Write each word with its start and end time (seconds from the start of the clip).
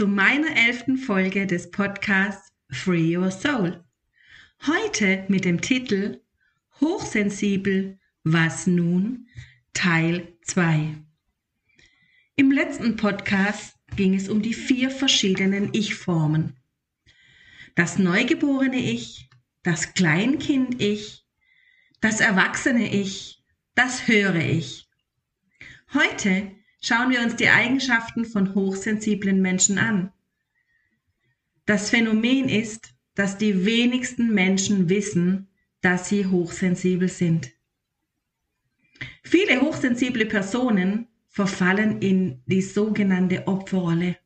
zu 0.00 0.08
meiner 0.08 0.56
elften 0.56 0.96
Folge 0.96 1.46
des 1.46 1.70
Podcasts 1.70 2.54
Free 2.70 3.18
Your 3.18 3.30
Soul. 3.30 3.84
Heute 4.66 5.26
mit 5.28 5.44
dem 5.44 5.60
Titel 5.60 6.22
Hochsensibel, 6.80 7.98
was 8.24 8.66
nun? 8.66 9.28
Teil 9.74 10.38
2. 10.44 10.96
Im 12.34 12.50
letzten 12.50 12.96
Podcast 12.96 13.74
ging 13.94 14.14
es 14.14 14.30
um 14.30 14.40
die 14.40 14.54
vier 14.54 14.90
verschiedenen 14.90 15.68
Ich-Formen. 15.74 16.56
Das 17.74 17.98
neugeborene 17.98 18.78
Ich, 18.80 19.28
das 19.64 19.92
Kleinkind-Ich, 19.92 21.26
das 22.00 22.20
erwachsene 22.20 22.90
Ich, 22.90 23.44
das 23.74 24.08
höre 24.08 24.36
Ich. 24.36 24.88
Heute 25.92 26.52
Schauen 26.80 27.10
wir 27.10 27.20
uns 27.20 27.36
die 27.36 27.48
Eigenschaften 27.48 28.24
von 28.24 28.54
hochsensiblen 28.54 29.42
Menschen 29.42 29.78
an. 29.78 30.12
Das 31.66 31.90
Phänomen 31.90 32.48
ist, 32.48 32.94
dass 33.14 33.36
die 33.36 33.66
wenigsten 33.66 34.32
Menschen 34.32 34.88
wissen, 34.88 35.48
dass 35.82 36.08
sie 36.08 36.26
hochsensibel 36.26 37.08
sind. 37.08 37.50
Viele 39.22 39.60
hochsensible 39.60 40.26
Personen 40.26 41.06
verfallen 41.28 42.00
in 42.00 42.42
die 42.46 42.62
sogenannte 42.62 43.46
Opferrolle, 43.46 44.16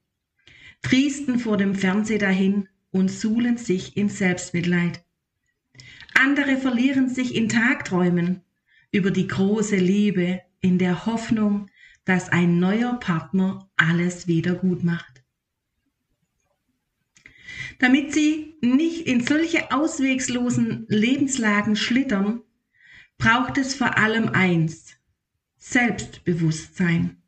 triesten 0.82 1.38
vor 1.38 1.56
dem 1.56 1.74
Fernseher 1.74 2.18
dahin 2.18 2.68
und 2.90 3.10
suhlen 3.10 3.56
sich 3.56 3.96
in 3.96 4.08
Selbstmitleid. 4.08 5.04
Andere 6.14 6.56
verlieren 6.56 7.08
sich 7.08 7.34
in 7.34 7.48
Tagträumen 7.48 8.42
über 8.92 9.10
die 9.10 9.26
große 9.26 9.76
Liebe 9.76 10.40
in 10.60 10.78
der 10.78 11.04
Hoffnung, 11.04 11.68
dass 12.04 12.28
ein 12.28 12.58
neuer 12.58 12.98
Partner 13.00 13.70
alles 13.76 14.26
wieder 14.26 14.54
gut 14.54 14.84
macht. 14.84 15.22
Damit 17.78 18.12
sie 18.12 18.54
nicht 18.60 19.06
in 19.06 19.26
solche 19.26 19.72
auswegslosen 19.72 20.86
Lebenslagen 20.88 21.76
schlittern, 21.76 22.42
braucht 23.18 23.58
es 23.58 23.74
vor 23.74 23.98
allem 23.98 24.28
eins, 24.28 24.96
Selbstbewusstsein. 25.56 27.22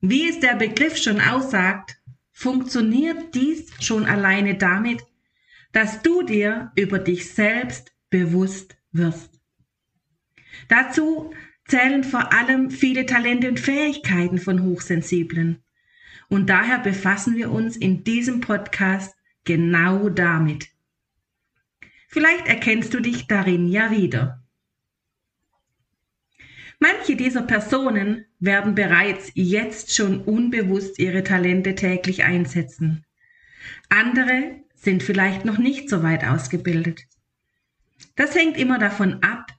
Wie 0.00 0.28
es 0.28 0.40
der 0.40 0.56
Begriff 0.56 0.96
schon 0.96 1.20
aussagt, 1.20 1.98
funktioniert 2.32 3.34
dies 3.34 3.72
schon 3.80 4.06
alleine 4.06 4.56
damit, 4.56 5.02
dass 5.72 6.02
du 6.02 6.22
dir 6.22 6.72
über 6.76 6.98
dich 6.98 7.32
selbst 7.32 7.92
bewusst 8.10 8.76
wirst. 8.92 9.40
Dazu 10.68 11.32
zählen 11.72 12.04
vor 12.04 12.34
allem 12.34 12.70
viele 12.70 13.06
Talente 13.06 13.48
und 13.48 13.58
Fähigkeiten 13.58 14.36
von 14.36 14.62
Hochsensiblen. 14.62 15.62
Und 16.28 16.50
daher 16.50 16.78
befassen 16.78 17.34
wir 17.34 17.50
uns 17.50 17.78
in 17.78 18.04
diesem 18.04 18.42
Podcast 18.42 19.16
genau 19.44 20.10
damit. 20.10 20.68
Vielleicht 22.08 22.46
erkennst 22.46 22.92
du 22.92 23.00
dich 23.00 23.26
darin 23.26 23.68
ja 23.68 23.90
wieder. 23.90 24.44
Manche 26.78 27.16
dieser 27.16 27.40
Personen 27.40 28.26
werden 28.38 28.74
bereits 28.74 29.32
jetzt 29.32 29.96
schon 29.96 30.20
unbewusst 30.20 30.98
ihre 30.98 31.24
Talente 31.24 31.74
täglich 31.74 32.22
einsetzen. 32.22 33.06
Andere 33.88 34.60
sind 34.74 35.02
vielleicht 35.02 35.46
noch 35.46 35.56
nicht 35.56 35.88
so 35.88 36.02
weit 36.02 36.22
ausgebildet. 36.24 37.06
Das 38.14 38.34
hängt 38.34 38.58
immer 38.58 38.78
davon 38.78 39.22
ab, 39.22 39.52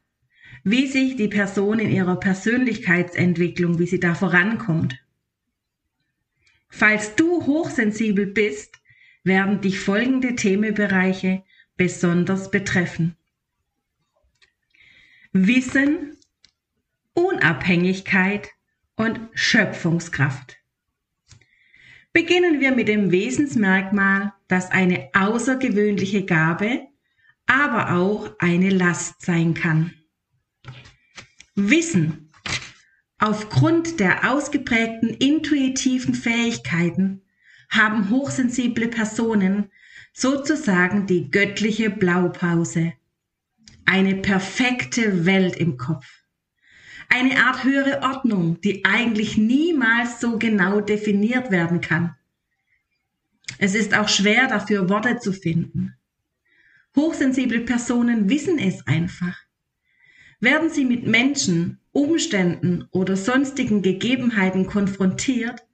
wie 0.63 0.87
sich 0.87 1.15
die 1.15 1.27
Person 1.27 1.79
in 1.79 1.91
ihrer 1.91 2.19
Persönlichkeitsentwicklung, 2.19 3.79
wie 3.79 3.87
sie 3.87 3.99
da 3.99 4.15
vorankommt. 4.15 4.97
Falls 6.69 7.15
du 7.15 7.45
hochsensibel 7.45 8.25
bist, 8.25 8.81
werden 9.23 9.61
dich 9.61 9.79
folgende 9.79 10.35
Themenbereiche 10.35 11.43
besonders 11.77 12.49
betreffen. 12.49 13.15
Wissen, 15.31 16.17
Unabhängigkeit 17.13 18.49
und 18.95 19.19
Schöpfungskraft. 19.33 20.57
Beginnen 22.11 22.59
wir 22.59 22.71
mit 22.71 22.87
dem 22.87 23.11
Wesensmerkmal, 23.11 24.33
das 24.47 24.69
eine 24.69 25.09
außergewöhnliche 25.13 26.25
Gabe, 26.25 26.87
aber 27.47 27.95
auch 27.95 28.35
eine 28.39 28.69
Last 28.69 29.21
sein 29.21 29.55
kann. 29.55 29.93
Wissen. 31.55 32.31
Aufgrund 33.19 33.99
der 33.99 34.31
ausgeprägten 34.31 35.09
intuitiven 35.09 36.15
Fähigkeiten 36.15 37.21
haben 37.69 38.09
hochsensible 38.09 38.87
Personen 38.87 39.69
sozusagen 40.13 41.05
die 41.05 41.29
göttliche 41.29 41.91
Blaupause. 41.91 42.93
Eine 43.85 44.15
perfekte 44.15 45.27
Welt 45.27 45.55
im 45.55 45.77
Kopf. 45.77 46.23
Eine 47.09 47.45
Art 47.45 47.63
höhere 47.63 48.01
Ordnung, 48.01 48.59
die 48.61 48.83
eigentlich 48.83 49.37
niemals 49.37 50.19
so 50.19 50.39
genau 50.39 50.81
definiert 50.81 51.51
werden 51.51 51.81
kann. 51.81 52.15
Es 53.59 53.75
ist 53.75 53.93
auch 53.93 54.09
schwer 54.09 54.47
dafür 54.47 54.89
Worte 54.89 55.19
zu 55.19 55.31
finden. 55.31 55.93
Hochsensible 56.95 57.59
Personen 57.59 58.27
wissen 58.27 58.57
es 58.57 58.87
einfach. 58.87 59.42
Werden 60.43 60.69
Sie 60.69 60.83
mit 60.83 61.07
Menschen, 61.07 61.79
Umständen 61.93 62.85
oder 62.91 63.15
sonstigen 63.15 63.81
Gegebenheiten 63.81 64.67
konfrontiert, 64.67 65.65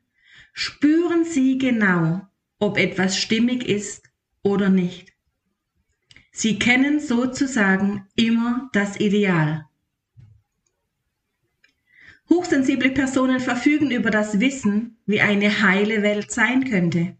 spüren 0.53 1.25
Sie 1.25 1.57
genau, 1.57 2.21
ob 2.59 2.77
etwas 2.77 3.17
stimmig 3.17 3.67
ist 3.67 4.11
oder 4.43 4.69
nicht. 4.69 5.11
Sie 6.31 6.59
kennen 6.59 6.99
sozusagen 6.99 8.05
immer 8.15 8.69
das 8.71 8.99
Ideal. 8.99 9.65
Hochsensible 12.29 12.91
Personen 12.91 13.39
verfügen 13.39 13.89
über 13.89 14.11
das 14.11 14.39
Wissen, 14.39 14.99
wie 15.07 15.19
eine 15.19 15.63
heile 15.63 16.03
Welt 16.03 16.31
sein 16.31 16.63
könnte. 16.65 17.17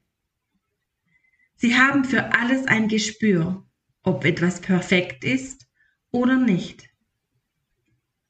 Sie 1.56 1.76
haben 1.76 2.06
für 2.06 2.32
alles 2.32 2.68
ein 2.68 2.88
Gespür, 2.88 3.68
ob 4.04 4.24
etwas 4.24 4.62
perfekt 4.62 5.24
ist 5.24 5.68
oder 6.12 6.36
nicht. 6.38 6.89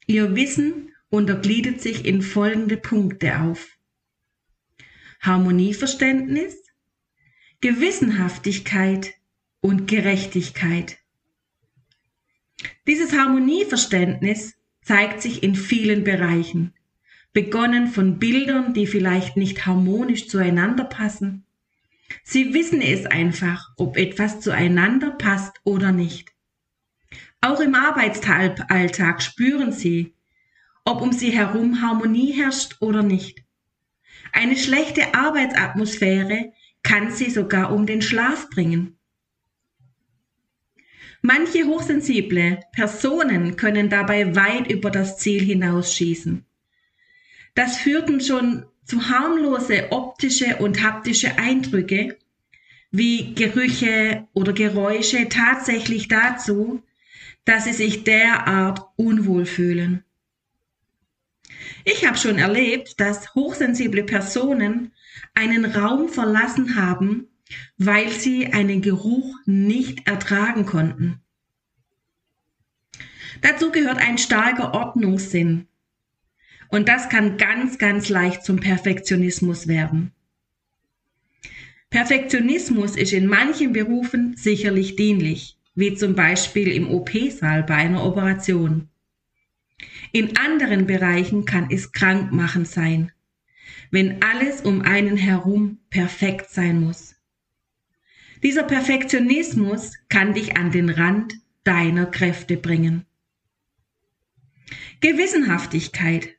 Ihr 0.09 0.36
Wissen 0.36 0.92
untergliedert 1.12 1.81
sich 1.81 2.03
in 2.03 2.24
folgende 2.24 2.78
Punkte 2.78 3.42
auf. 3.42 3.78
Harmonieverständnis, 5.22 6.64
Gewissenhaftigkeit 7.62 9.14
und 9.62 9.86
Gerechtigkeit. 9.86 10.98
Dieses 12.88 13.14
Harmonieverständnis 13.14 14.56
zeigt 14.81 15.22
sich 15.22 15.44
in 15.44 15.53
vielen 15.53 16.03
Bereichen, 16.03 16.74
begonnen 17.31 17.86
von 17.86 18.18
Bildern, 18.18 18.74
die 18.74 18.88
vielleicht 18.88 19.38
nicht 19.38 19.68
harmonisch 19.68 20.28
zueinander 20.28 20.86
passen. 20.86 21.46
Sie 22.24 22.56
wissen 22.56 22.81
es 22.81 23.06
einfach, 23.06 23.69
ob 23.78 23.95
etwas 23.95 24.39
zueinander 24.39 25.12
passt 25.12 25.62
oder 25.66 25.92
nicht. 25.92 26.33
Auch 27.41 27.59
im 27.62 27.75
Arbeitsalltag 27.75 29.21
spüren 29.21 29.71
sie, 29.71 30.13
ob 30.83 31.01
um 31.01 31.12
sie 31.12 31.31
herum 31.31 31.81
Harmonie 31.81 32.31
herrscht 32.33 32.77
oder 32.81 33.03
nicht. 33.03 33.44
Eine 34.33 34.57
schlechte 34.57 35.13
Arbeitsatmosphäre 35.13 36.51
kann 36.83 37.12
sie 37.12 37.30
sogar 37.30 37.71
um 37.71 37.86
den 37.86 38.01
Schlaf 38.01 38.50
bringen. 38.50 38.97
Manche 41.21 41.65
hochsensible 41.65 42.62
Personen 42.71 43.56
können 43.57 43.89
dabei 43.89 44.35
weit 44.35 44.69
über 44.69 44.89
das 44.89 45.18
Ziel 45.18 45.42
hinausschießen. 45.42 46.45
Das 47.56 47.77
führten 47.77 48.21
schon 48.21 48.65
zu 48.85 49.09
harmlose 49.09 49.92
optische 49.92 50.57
und 50.57 50.81
haptische 50.81 51.38
Eindrücke 51.38 52.18
wie 52.92 53.35
Gerüche 53.35 54.27
oder 54.33 54.53
Geräusche 54.53 55.30
tatsächlich 55.30 56.07
dazu, 56.07 56.81
dass 57.50 57.63
sie 57.63 57.74
sich 57.74 58.04
derart 58.04 58.80
unwohl 58.96 59.48
fühlen. 59.48 60.04
Ich 61.84 62.06
habe 62.06 62.16
schon 62.16 62.38
erlebt, 62.38 63.00
dass 63.00 63.34
hochsensible 63.34 64.04
Personen 64.04 64.94
einen 65.34 65.66
Raum 65.66 66.10
verlassen 66.10 66.75
haben, 66.75 67.28
weil 67.80 68.12
sie 68.12 68.54
einen 68.54 68.84
Geruch 68.84 69.36
nicht 69.48 70.07
ertragen 70.07 70.68
konnten. 70.68 71.22
Dazu 73.42 73.72
gehört 73.72 73.98
ein 73.98 74.19
starker 74.19 74.75
Ordnungssinn. 74.75 75.66
Und 76.68 76.88
das 76.88 77.10
kann 77.10 77.38
ganz, 77.38 77.80
ganz 77.80 78.10
leicht 78.10 78.44
zum 78.44 78.60
Perfektionismus 78.60 79.68
werden. 79.68 80.12
Perfektionismus 81.90 82.95
ist 82.95 83.12
in 83.12 83.25
manchen 83.25 83.74
Berufen 83.74 84.36
sicherlich 84.38 84.95
dienlich, 84.95 85.58
wie 85.80 85.96
zum 85.96 86.14
Beispiel 86.14 86.68
im 86.68 86.90
OP-Saal 86.90 87.64
bei 87.64 87.76
einer 87.76 88.04
Operation. 88.04 88.90
In 90.12 90.36
anderen 90.38 90.88
Bereichen 90.88 91.46
kann 91.46 91.68
es 91.72 91.94
krankmachend 91.94 92.68
sein, 92.68 93.12
wenn 93.90 94.22
alles 94.22 94.62
um 94.62 94.81
einen 94.81 95.16
herum 95.16 95.80
perfekt 95.90 96.50
sein 96.50 96.81
muss. 96.81 97.16
Dieser 98.44 98.64
Perfektionismus 98.64 99.94
kann 100.10 100.34
dich 100.34 100.58
an 100.58 100.72
den 100.72 100.90
Rand 100.90 101.36
deiner 101.64 102.06
Kräfte 102.06 102.58
bringen. 102.58 103.06
Gewissenhaftigkeit. 105.00 106.30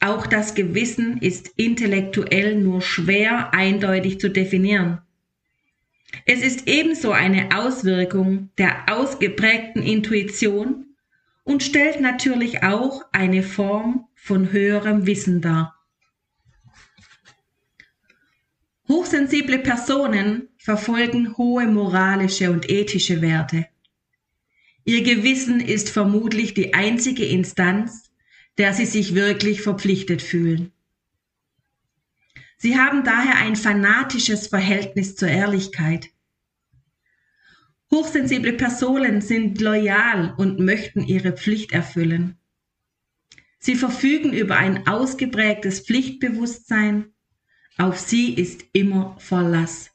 Auch 0.00 0.26
das 0.26 0.54
Gewissen 0.54 1.18
ist 1.18 1.48
intellektuell 1.56 2.56
nur 2.56 2.80
schwer 2.82 3.52
eindeutig 3.54 4.20
zu 4.20 4.28
definieren. 4.30 5.00
Es 6.26 6.42
ist 6.42 6.68
ebenso 6.68 7.12
eine 7.12 7.48
Auswirkung 7.56 8.50
der 8.58 8.92
ausgeprägten 8.92 9.82
Intuition 9.82 10.96
und 11.44 11.62
stellt 11.62 12.00
natürlich 12.00 12.62
auch 12.62 13.02
eine 13.12 13.42
Form 13.42 14.06
von 14.14 14.52
höherem 14.52 15.06
Wissen 15.06 15.40
dar. 15.40 15.76
Hochsensible 18.88 19.60
Personen 19.60 20.48
verfolgen 20.58 21.36
hohe 21.36 21.66
moralische 21.66 22.50
und 22.50 22.68
ethische 22.68 23.22
Werte. 23.22 23.66
Ihr 24.84 25.02
Gewissen 25.02 25.60
ist 25.60 25.90
vermutlich 25.90 26.54
die 26.54 26.74
einzige 26.74 27.24
Instanz, 27.24 28.10
der 28.58 28.72
sie 28.72 28.86
sich 28.86 29.14
wirklich 29.14 29.62
verpflichtet 29.62 30.22
fühlen. 30.22 30.72
Sie 32.62 32.78
haben 32.78 33.04
daher 33.04 33.36
ein 33.36 33.56
fanatisches 33.56 34.48
Verhältnis 34.48 35.16
zur 35.16 35.28
Ehrlichkeit. 35.28 36.10
Hochsensible 37.90 38.52
Personen 38.52 39.22
sind 39.22 39.62
loyal 39.62 40.34
und 40.36 40.60
möchten 40.60 41.00
ihre 41.02 41.32
Pflicht 41.32 41.72
erfüllen. 41.72 42.36
Sie 43.58 43.76
verfügen 43.76 44.34
über 44.34 44.58
ein 44.58 44.86
ausgeprägtes 44.86 45.80
Pflichtbewusstsein. 45.80 47.14
Auf 47.78 47.98
sie 47.98 48.34
ist 48.34 48.66
immer 48.74 49.16
Verlass. 49.18 49.92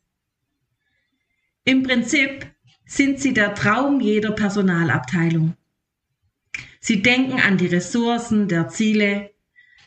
Im 1.66 1.84
Prinzip 1.84 2.48
sind 2.88 3.20
sie 3.20 3.36
der 3.36 3.54
Traum 3.54 4.00
jeder 4.02 4.32
Personalabteilung. 4.32 5.56
Sie 6.80 7.04
denken 7.04 7.40
an 7.40 7.60
die 7.60 7.68
Ressourcen 7.68 8.48
der 8.48 8.70
Ziele 8.70 9.36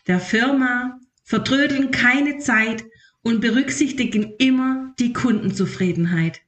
der 0.06 0.20
Firma, 0.20 1.00
vertrödeln 1.28 1.90
keine 1.90 2.38
Zeit 2.38 2.86
und 3.20 3.42
berücksichtigen 3.42 4.32
immer 4.38 4.94
die 4.98 5.12
Kundenzufriedenheit. 5.12 6.40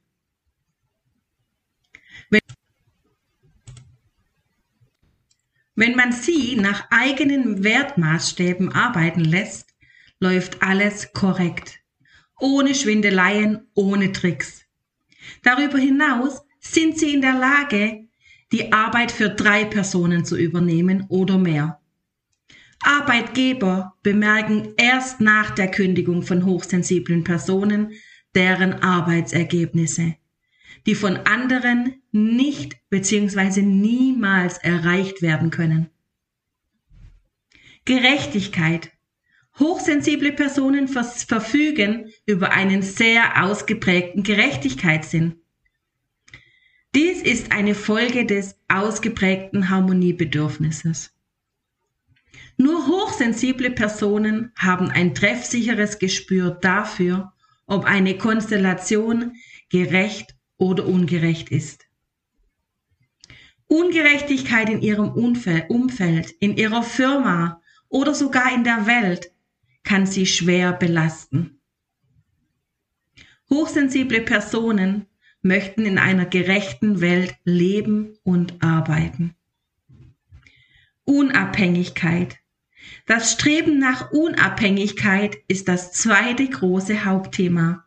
Wenn, 5.75 5.95
man 5.95 6.11
sie 6.11 6.55
nach 6.55 6.87
eigenen 6.89 7.63
Wertmaßstäben 7.63 8.71
arbeiten 8.71 9.23
lässt, 9.23 9.69
läuft 10.19 10.63
alles 10.63 11.13
korrekt. 11.13 11.79
Ohne 12.39 12.73
Schwindeleien, 12.73 13.67
ohne 13.75 14.11
Tricks. 14.11 14.65
Darüber 15.43 15.77
hinaus 15.77 16.41
sind 16.59 16.97
sie 16.97 17.13
in 17.13 17.21
der 17.21 17.35
Lage, 17.35 18.07
die 18.51 18.73
Arbeit 18.73 19.11
für 19.11 19.29
drei 19.29 19.63
Personen 19.65 20.25
zu 20.25 20.37
übernehmen 20.37 21.05
oder 21.07 21.37
mehr. 21.37 21.80
Arbeitgeber 22.83 23.95
bemerken 24.03 24.73
erst 24.77 25.21
nach 25.21 25.51
der 25.51 25.69
Kündigung 25.69 26.23
von 26.23 26.45
hochsensiblen 26.45 27.23
Personen 27.23 27.93
deren 28.33 28.81
Arbeitsergebnisse, 28.81 30.15
die 30.85 30.95
von 30.95 31.17
anderen 31.17 32.01
nicht 32.11 32.77
bzw. 32.89 33.61
niemals 33.61 34.57
erreicht 34.57 35.21
werden 35.21 35.49
können. 35.49 35.89
Gerechtigkeit. 37.85 38.91
Hochsensible 39.59 40.31
Personen 40.31 40.87
verfügen 40.87 42.09
über 42.25 42.51
einen 42.51 42.81
sehr 42.81 43.43
ausgeprägten 43.43 44.23
Gerechtigkeitssinn. 44.23 45.35
Dies 46.95 47.21
ist 47.21 47.51
eine 47.51 47.75
Folge 47.75 48.25
des 48.25 48.55
ausgeprägten 48.67 49.69
Harmoniebedürfnisses. 49.69 51.13
Nur 52.61 52.85
hochsensible 52.85 53.71
Personen 53.71 54.51
haben 54.55 54.91
ein 54.91 55.15
treffsicheres 55.15 55.97
Gespür 55.97 56.51
dafür, 56.51 57.33
ob 57.65 57.85
eine 57.85 58.19
Konstellation 58.19 59.33
gerecht 59.69 60.35
oder 60.57 60.85
ungerecht 60.85 61.49
ist. 61.49 61.87
Ungerechtigkeit 63.65 64.69
in 64.69 64.83
ihrem 64.83 65.09
Umfeld, 65.09 66.35
in 66.39 66.55
ihrer 66.55 66.83
Firma 66.83 67.63
oder 67.89 68.13
sogar 68.13 68.53
in 68.53 68.63
der 68.63 68.85
Welt 68.85 69.31
kann 69.81 70.05
sie 70.05 70.27
schwer 70.27 70.71
belasten. 70.71 71.61
Hochsensible 73.49 74.21
Personen 74.21 75.07
möchten 75.41 75.83
in 75.87 75.97
einer 75.97 76.27
gerechten 76.27 77.01
Welt 77.01 77.35
leben 77.43 78.19
und 78.21 78.63
arbeiten. 78.63 79.33
Unabhängigkeit. 81.05 82.37
Das 83.05 83.31
Streben 83.31 83.79
nach 83.79 84.11
Unabhängigkeit 84.11 85.37
ist 85.47 85.67
das 85.67 85.91
zweite 85.91 86.47
große 86.47 87.05
Hauptthema, 87.05 87.85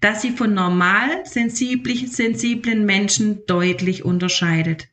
das 0.00 0.22
sie 0.22 0.30
von 0.30 0.54
normal 0.54 1.24
sensiblen 1.26 2.86
Menschen 2.86 3.44
deutlich 3.46 4.04
unterscheidet. 4.04 4.88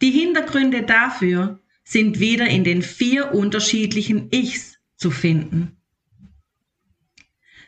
Die 0.00 0.10
Hintergründe 0.10 0.82
dafür 0.82 1.60
sind 1.84 2.18
wieder 2.18 2.46
in 2.46 2.64
den 2.64 2.82
vier 2.82 3.32
unterschiedlichen 3.32 4.28
Ichs 4.32 4.78
zu 4.96 5.10
finden. 5.10 5.76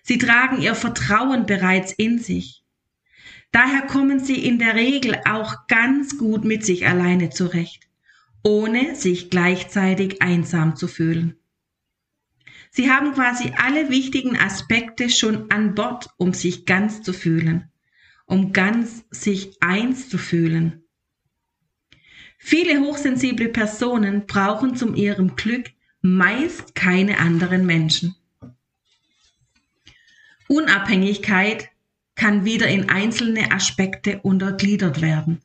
Sie 0.03 0.19
tragen 0.19 0.61
ihr 0.61 0.75
Vertrauen 0.75 1.47
bereits 1.47 1.93
in 1.93 2.19
sich. 2.19 2.63
Daher 3.53 3.83
kommen 3.83 4.19
sie 4.19 4.45
in 4.45 4.59
der 4.59 4.75
Regel 4.75 5.21
auch 5.27 5.67
ganz 5.69 6.19
gut 6.19 6.45
mit 6.45 6.65
sich 6.65 6.87
alleine 6.87 7.31
zurecht, 7.31 7.89
ohne 8.45 8.95
sich 8.95 9.31
gleichzeitig 9.31 10.23
einsam 10.23 10.77
zu 10.77 10.87
fühlen. 10.87 11.37
Sie 12.71 12.91
haben 12.91 13.15
quasi 13.15 13.53
alle 13.57 13.89
wichtigen 13.91 14.37
Aspekte 14.37 15.09
schon 15.09 15.51
an 15.51 15.75
Bord, 15.75 16.11
um 16.17 16.33
sich 16.33 16.67
ganz 16.67 17.03
zu 17.03 17.13
fühlen, 17.13 17.71
um 18.27 18.53
ganz 18.53 19.05
sich 19.11 19.57
eins 19.61 20.09
zu 20.09 20.19
fühlen. 20.19 20.85
Viele 22.39 22.81
hochsensible 22.81 23.49
Personen 23.49 24.27
brauchen 24.27 24.77
zum 24.77 24.95
ihrem 24.95 25.35
Glück 25.35 25.71
meist 26.03 26.75
keine 26.75 27.19
anderen 27.19 27.65
Menschen. 27.65 28.15
Unabhängigkeit 30.49 31.71
kann 32.15 32.45
wieder 32.45 32.69
in 32.69 32.91
einzelne 32.91 33.51
Aspekte 33.53 34.21
untergliedert 34.21 35.01
werden. 35.01 35.41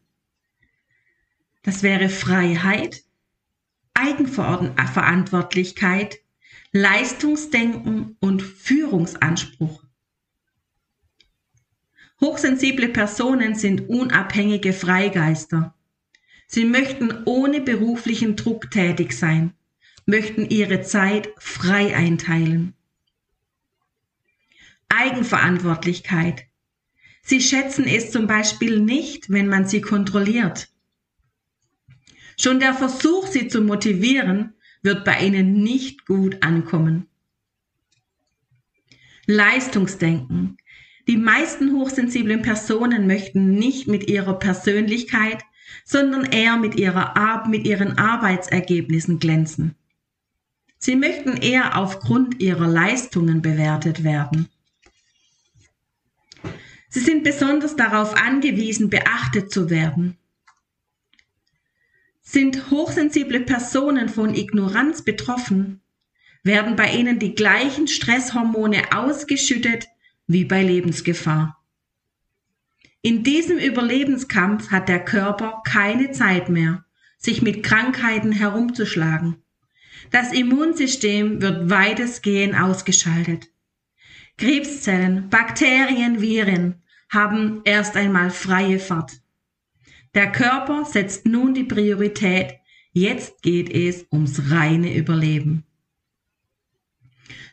Das 1.70 1.84
wäre 1.84 2.10
Freiheit, 2.10 3.04
Eigenverantwortlichkeit, 3.94 6.18
Leistungsdenken 6.72 8.18
und 8.20 8.42
Führungsanspruch. 8.42 9.84
Hochsensible 12.20 12.90
Personen 12.90 13.54
sind 13.54 13.88
unabhängige 13.88 14.74
Freigeister. 14.74 15.76
Sie 16.48 16.66
möchten 16.66 17.14
ohne 17.26 17.62
beruflichen 17.62 18.36
Druck 18.36 18.72
tätig 18.72 19.14
sein, 19.14 19.54
möchten 20.08 20.50
ihre 20.50 20.82
Zeit 20.82 21.30
frei 21.38 21.96
einteilen. 21.96 22.74
Eigenverantwortlichkeit. 24.88 26.48
Sie 27.22 27.40
schätzen 27.40 27.86
es 27.86 28.10
zum 28.10 28.26
Beispiel 28.26 28.80
nicht, 28.80 29.30
wenn 29.30 29.48
man 29.48 29.68
sie 29.68 29.82
kontrolliert. 29.82 30.68
Schon 32.42 32.60
der 32.60 32.74
Versuch, 32.74 33.28
sie 33.28 33.50
zu 33.50 33.62
motivieren, 33.62 34.54
wird 34.82 35.04
bei 35.04 35.20
ihnen 35.26 35.62
nicht 35.62 36.06
gut 36.06 36.42
ankommen. 36.42 37.08
Leistungsdenken. 39.26 40.58
Die 41.08 41.18
meisten 41.18 41.76
hochsensiblen 41.76 42.42
Personen 42.42 43.08
möchten 43.08 43.56
nicht 43.56 43.88
mit 43.88 44.10
ihrer 44.10 44.40
Persönlichkeit, 44.40 45.44
sondern 45.84 46.26
eher 46.26 46.56
mit, 46.58 46.76
ihrer 46.76 47.46
mit 47.48 47.66
ihren 47.66 47.98
Arbeitsergebnissen 47.98 49.20
glänzen. 49.20 49.76
Sie 50.78 50.96
möchten 50.96 51.36
eher 51.36 51.78
aufgrund 51.78 52.40
ihrer 52.40 52.68
Leistungen 52.68 53.42
bewertet 53.42 54.04
werden. 54.04 54.48
Sie 56.88 57.02
sind 57.02 57.24
besonders 57.24 57.76
darauf 57.76 58.16
angewiesen, 58.16 58.90
beachtet 58.90 59.52
zu 59.52 59.70
werden. 59.70 60.19
Sind 62.32 62.70
hochsensible 62.70 63.40
Personen 63.40 64.08
von 64.08 64.36
Ignoranz 64.36 65.02
betroffen, 65.02 65.82
werden 66.44 66.76
bei 66.76 66.92
ihnen 66.92 67.18
die 67.18 67.34
gleichen 67.34 67.88
Stresshormone 67.88 68.96
ausgeschüttet 68.96 69.88
wie 70.28 70.46
bei 70.46 70.62
Lebensgefahr. 70.62 71.58
In 73.02 73.24
diesem 73.24 73.58
Überlebenskampf 73.58 74.70
hat 74.70 74.90
der 74.90 75.04
Körper 75.04 75.64
keine 75.66 76.12
Zeit 76.12 76.50
mehr, 76.50 76.86
sich 77.18 77.42
mit 77.42 77.64
Krankheiten 77.64 78.32
herumzuschlagen. 78.32 79.38
Das 80.12 80.32
Immunsystem 80.32 81.42
wird 81.42 81.72
weitestgehend 81.72 82.54
ausgeschaltet. 82.54 83.48
Krebszellen, 84.38 85.30
Bakterien, 85.32 86.22
Viren 86.22 86.84
haben 87.10 87.62
erst 87.66 87.96
einmal 87.96 88.30
freie 88.30 88.78
Fahrt. 88.78 89.14
Der 90.14 90.32
Körper 90.32 90.86
setzt 90.86 91.26
nun 91.26 91.54
die 91.54 91.64
Priorität. 91.64 92.56
Jetzt 92.92 93.42
geht 93.42 93.70
es 93.70 94.06
ums 94.12 94.50
reine 94.50 94.96
Überleben. 94.96 95.64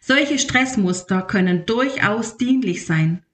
Solche 0.00 0.38
Stressmuster 0.38 1.22
können 1.22 1.66
durchaus 1.66 2.36
dienlich 2.36 2.86
sein. 2.86 3.24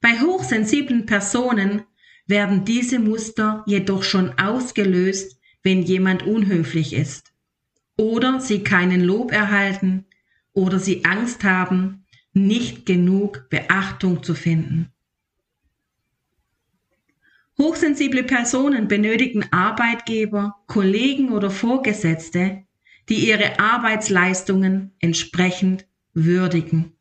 Bei 0.00 0.20
hochsensiblen 0.20 1.06
Personen 1.06 1.82
werden 2.26 2.64
diese 2.64 2.98
Muster 2.98 3.64
jedoch 3.66 4.02
schon 4.02 4.38
ausgelöst, 4.38 5.38
wenn 5.62 5.82
jemand 5.82 6.22
unhöflich 6.22 6.92
ist 6.92 7.32
oder 7.98 8.40
sie 8.40 8.62
keinen 8.62 9.02
Lob 9.02 9.32
erhalten 9.32 10.06
oder 10.52 10.78
sie 10.78 11.04
Angst 11.04 11.44
haben, 11.44 12.06
nicht 12.32 12.86
genug 12.86 13.48
Beachtung 13.50 14.22
zu 14.22 14.34
finden. 14.34 14.92
Hochsensible 17.60 18.22
Personen 18.22 18.86
benötigen 18.86 19.44
Arbeitgeber, 19.50 20.54
Kollegen 20.68 21.32
oder 21.32 21.50
Vorgesetzte, 21.50 22.62
die 23.08 23.28
ihre 23.28 23.58
Arbeitsleistungen 23.58 24.94
entsprechend 25.00 25.86
würdigen. 26.14 26.92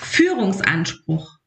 Führungsanspruch. 0.00 1.38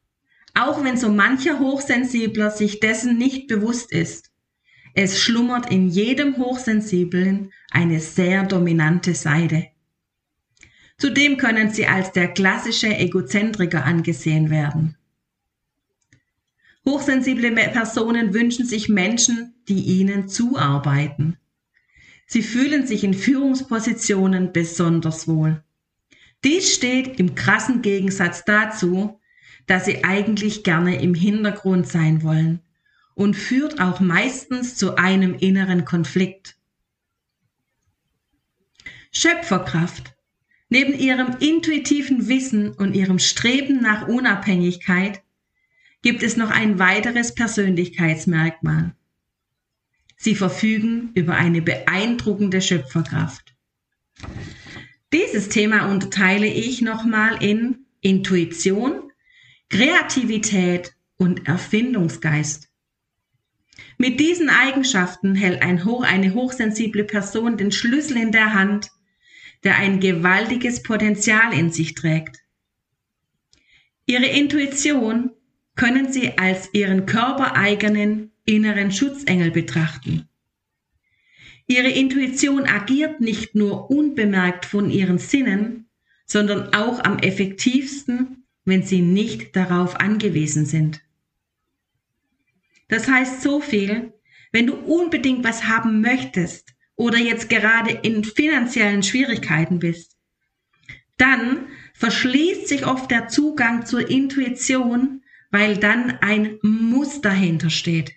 Auch 0.54 0.84
wenn 0.84 0.98
so 0.98 1.08
mancher 1.08 1.58
Hochsensibler 1.58 2.50
sich 2.50 2.80
dessen 2.80 3.16
nicht 3.16 3.48
bewusst 3.48 3.90
ist, 3.90 4.30
es 4.94 5.22
schlummert 5.22 5.70
in 5.70 5.88
jedem 5.88 6.36
Hochsensiblen 6.36 7.50
eine 7.70 8.00
sehr 8.00 8.44
dominante 8.44 9.14
Seite. 9.14 9.68
Zudem 10.98 11.38
können 11.38 11.70
sie 11.70 11.86
als 11.86 12.12
der 12.12 12.28
klassische 12.28 12.94
Egozentriker 12.94 13.84
angesehen 13.84 14.50
werden. 14.50 14.98
Hochsensible 16.84 17.52
Personen 17.52 18.34
wünschen 18.34 18.66
sich 18.66 18.88
Menschen, 18.88 19.54
die 19.68 19.80
ihnen 19.80 20.28
zuarbeiten. 20.28 21.36
Sie 22.26 22.42
fühlen 22.42 22.86
sich 22.86 23.04
in 23.04 23.14
Führungspositionen 23.14 24.52
besonders 24.52 25.28
wohl. 25.28 25.62
Dies 26.44 26.74
steht 26.74 27.20
im 27.20 27.34
krassen 27.34 27.82
Gegensatz 27.82 28.44
dazu, 28.44 29.20
dass 29.66 29.84
sie 29.84 30.02
eigentlich 30.02 30.64
gerne 30.64 31.00
im 31.00 31.14
Hintergrund 31.14 31.86
sein 31.86 32.22
wollen 32.22 32.60
und 33.14 33.34
führt 33.34 33.80
auch 33.80 34.00
meistens 34.00 34.76
zu 34.76 34.96
einem 34.96 35.34
inneren 35.34 35.84
Konflikt. 35.84 36.56
Schöpferkraft. 39.12 40.16
Neben 40.68 40.94
ihrem 40.94 41.36
intuitiven 41.38 42.28
Wissen 42.28 42.70
und 42.72 42.94
ihrem 42.94 43.18
Streben 43.18 43.82
nach 43.82 44.08
Unabhängigkeit 44.08 45.21
gibt 46.02 46.22
es 46.22 46.36
noch 46.36 46.50
ein 46.50 46.78
weiteres 46.78 47.34
Persönlichkeitsmerkmal. 47.34 48.94
Sie 50.16 50.34
verfügen 50.34 51.10
über 51.14 51.34
eine 51.34 51.62
beeindruckende 51.62 52.60
Schöpferkraft. 52.60 53.54
Dieses 55.12 55.48
Thema 55.48 55.90
unterteile 55.90 56.46
ich 56.46 56.80
nochmal 56.80 57.42
in 57.42 57.86
Intuition, 58.00 59.10
Kreativität 59.68 60.92
und 61.16 61.46
Erfindungsgeist. 61.46 62.68
Mit 63.98 64.20
diesen 64.20 64.48
Eigenschaften 64.48 65.34
hält 65.34 65.62
ein 65.62 65.84
hoch, 65.84 66.02
eine 66.02 66.34
hochsensible 66.34 67.04
Person 67.04 67.56
den 67.56 67.72
Schlüssel 67.72 68.16
in 68.16 68.32
der 68.32 68.54
Hand, 68.54 68.90
der 69.64 69.76
ein 69.76 70.00
gewaltiges 70.00 70.82
Potenzial 70.82 71.52
in 71.52 71.70
sich 71.70 71.94
trägt. 71.94 72.38
Ihre 74.06 74.26
Intuition 74.26 75.30
können 75.74 76.12
Sie 76.12 76.36
als 76.38 76.70
Ihren 76.72 77.06
körpereigenen 77.06 78.32
inneren 78.44 78.92
Schutzengel 78.92 79.50
betrachten. 79.50 80.28
Ihre 81.66 81.88
Intuition 81.88 82.66
agiert 82.66 83.20
nicht 83.20 83.54
nur 83.54 83.90
unbemerkt 83.90 84.66
von 84.66 84.90
Ihren 84.90 85.18
Sinnen, 85.18 85.88
sondern 86.26 86.74
auch 86.74 87.02
am 87.04 87.18
effektivsten, 87.18 88.44
wenn 88.64 88.82
Sie 88.82 89.00
nicht 89.00 89.56
darauf 89.56 89.96
angewiesen 89.96 90.66
sind. 90.66 91.00
Das 92.88 93.08
heißt 93.08 93.42
so 93.42 93.60
viel, 93.60 94.12
wenn 94.50 94.66
du 94.66 94.74
unbedingt 94.74 95.44
was 95.44 95.64
haben 95.64 96.02
möchtest 96.02 96.74
oder 96.94 97.18
jetzt 97.18 97.48
gerade 97.48 97.90
in 98.02 98.22
finanziellen 98.22 99.02
Schwierigkeiten 99.02 99.78
bist, 99.78 100.16
dann 101.16 101.68
verschließt 101.94 102.68
sich 102.68 102.86
oft 102.86 103.10
der 103.10 103.28
Zugang 103.28 103.86
zur 103.86 104.10
Intuition, 104.10 105.21
weil 105.52 105.76
dann 105.76 106.18
ein 106.22 106.58
Muss 106.62 107.20
dahinter 107.20 107.70
steht. 107.70 108.14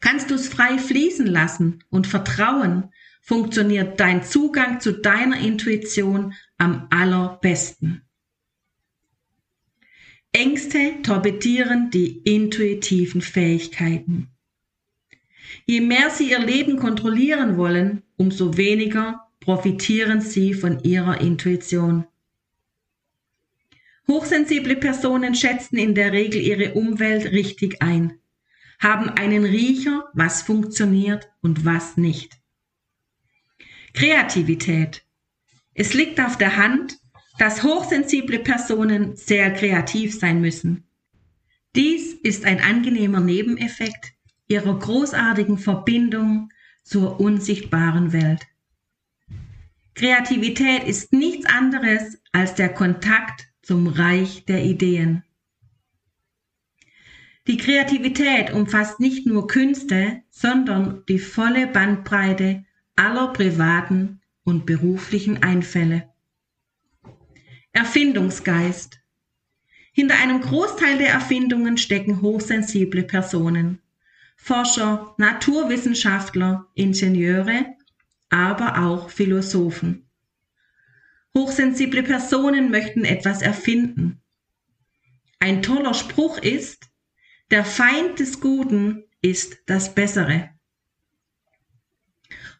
Kannst 0.00 0.30
du 0.30 0.34
es 0.34 0.48
frei 0.48 0.78
fließen 0.78 1.26
lassen 1.26 1.84
und 1.90 2.06
vertrauen, 2.06 2.90
funktioniert 3.20 4.00
dein 4.00 4.22
Zugang 4.22 4.80
zu 4.80 4.92
deiner 4.92 5.38
Intuition 5.38 6.32
am 6.56 6.86
allerbesten. 6.90 8.02
Ängste 10.32 11.02
torpedieren 11.02 11.90
die 11.90 12.18
intuitiven 12.18 13.20
Fähigkeiten. 13.20 14.28
Je 15.66 15.80
mehr 15.80 16.10
sie 16.10 16.30
ihr 16.30 16.38
Leben 16.38 16.78
kontrollieren 16.78 17.56
wollen, 17.56 18.02
umso 18.16 18.56
weniger 18.56 19.26
profitieren 19.40 20.20
sie 20.20 20.54
von 20.54 20.82
ihrer 20.84 21.20
Intuition. 21.20 22.06
Hochsensible 24.10 24.76
Personen 24.76 25.34
schätzen 25.34 25.76
in 25.76 25.94
der 25.94 26.12
Regel 26.12 26.40
ihre 26.40 26.72
Umwelt 26.72 27.30
richtig 27.30 27.82
ein, 27.82 28.18
haben 28.80 29.10
einen 29.10 29.44
Riecher, 29.44 30.04
was 30.14 30.42
funktioniert 30.42 31.30
und 31.42 31.64
was 31.66 31.96
nicht. 31.98 32.38
Kreativität. 33.92 35.04
Es 35.74 35.92
liegt 35.92 36.20
auf 36.20 36.38
der 36.38 36.56
Hand, 36.56 36.98
dass 37.38 37.62
hochsensible 37.62 38.38
Personen 38.38 39.14
sehr 39.14 39.52
kreativ 39.52 40.18
sein 40.18 40.40
müssen. 40.40 40.88
Dies 41.76 42.14
ist 42.14 42.44
ein 42.44 42.60
angenehmer 42.60 43.20
Nebeneffekt 43.20 44.12
ihrer 44.48 44.78
großartigen 44.78 45.58
Verbindung 45.58 46.50
zur 46.82 47.20
unsichtbaren 47.20 48.12
Welt. 48.12 48.46
Kreativität 49.94 50.84
ist 50.84 51.12
nichts 51.12 51.44
anderes 51.46 52.22
als 52.32 52.54
der 52.54 52.70
Kontakt 52.70 53.47
zum 53.68 53.86
Reich 53.86 54.46
der 54.46 54.64
Ideen. 54.64 55.24
Die 57.46 57.58
Kreativität 57.58 58.50
umfasst 58.50 58.98
nicht 58.98 59.26
nur 59.26 59.46
Künste, 59.46 60.22
sondern 60.30 61.04
die 61.06 61.18
volle 61.18 61.66
Bandbreite 61.66 62.64
aller 62.96 63.30
privaten 63.34 64.22
und 64.42 64.64
beruflichen 64.64 65.42
Einfälle. 65.42 66.08
Erfindungsgeist. 67.72 69.00
Hinter 69.92 70.14
einem 70.14 70.40
Großteil 70.40 70.96
der 70.96 71.10
Erfindungen 71.10 71.76
stecken 71.76 72.22
hochsensible 72.22 73.02
Personen. 73.02 73.82
Forscher, 74.38 75.14
Naturwissenschaftler, 75.18 76.66
Ingenieure, 76.72 77.66
aber 78.30 78.82
auch 78.86 79.10
Philosophen. 79.10 80.07
Hochsensible 81.36 82.02
Personen 82.02 82.70
möchten 82.70 83.04
etwas 83.04 83.42
erfinden. 83.42 84.20
Ein 85.38 85.62
toller 85.62 85.94
Spruch 85.94 86.38
ist, 86.38 86.88
der 87.50 87.64
Feind 87.64 88.18
des 88.18 88.40
Guten 88.40 89.04
ist 89.22 89.58
das 89.66 89.94
Bessere. 89.94 90.50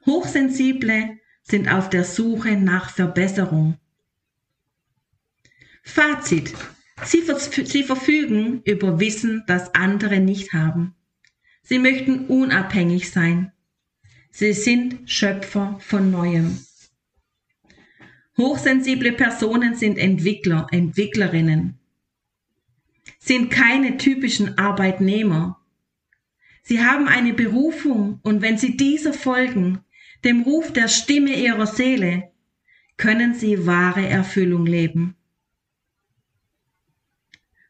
Hochsensible 0.07 1.19
sind 1.43 1.69
auf 1.71 1.91
der 1.91 2.05
Suche 2.05 2.57
nach 2.57 2.91
Verbesserung. 2.91 3.79
Fazit. 5.83 6.55
Sie, 7.05 7.23
sie 7.65 7.83
verfügen 7.85 8.63
über 8.65 8.99
Wissen, 9.01 9.45
das 9.47 9.75
andere 9.75 10.21
nicht 10.21 10.53
haben. 10.53 10.95
Sie 11.63 11.79
möchten 11.79 12.27
unabhängig 12.27 13.11
sein. 13.11 13.53
Sie 14.31 14.53
sind 14.53 15.11
Schöpfer 15.11 15.79
von 15.81 16.11
Neuem. 16.11 16.59
Hochsensible 18.39 19.13
Personen 19.13 19.75
sind 19.75 19.99
Entwickler, 19.99 20.69
Entwicklerinnen. 20.71 21.75
sind 23.19 23.51
keine 23.51 23.97
typischen 23.97 24.57
Arbeitnehmer. 24.59 25.61
Sie 26.63 26.85
haben 26.85 27.09
eine 27.09 27.35
Berufung 27.35 28.21
und 28.23 28.41
wenn 28.41 28.57
sie 28.57 28.77
dieser 28.77 29.13
folgen, 29.13 29.81
dem 30.25 30.43
Ruf 30.43 30.73
der 30.73 30.87
Stimme 30.87 31.35
ihrer 31.35 31.67
Seele, 31.67 32.31
können 32.97 33.35
sie 33.35 33.67
wahre 33.67 34.07
Erfüllung 34.07 34.67
leben. 34.67 35.17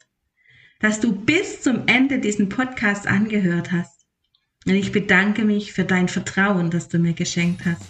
dass 0.80 0.98
du 0.98 1.12
bis 1.12 1.60
zum 1.62 1.86
Ende 1.86 2.18
diesen 2.18 2.48
Podcast 2.48 3.06
angehört 3.06 3.70
hast. 3.70 4.00
Und 4.66 4.74
ich 4.74 4.92
bedanke 4.92 5.44
mich 5.44 5.72
für 5.72 5.84
dein 5.84 6.08
Vertrauen, 6.08 6.70
das 6.70 6.88
du 6.88 6.98
mir 6.98 7.12
geschenkt 7.12 7.64
hast. 7.64 7.86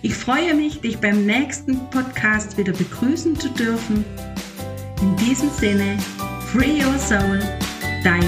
Ich 0.00 0.14
freue 0.14 0.54
mich, 0.54 0.80
dich 0.80 0.98
beim 0.98 1.26
nächsten 1.26 1.90
Podcast 1.90 2.56
wieder 2.56 2.72
begrüßen 2.72 3.38
zu 3.38 3.48
dürfen. 3.50 4.04
In 5.00 5.16
diesem 5.16 5.50
Sinne, 5.50 5.98
Free 6.52 6.84
Your 6.84 6.98
Soul, 6.98 7.40
deine 8.04 8.24
Eva. 8.24 8.27